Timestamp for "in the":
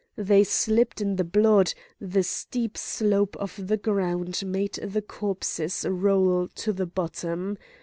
0.99-1.23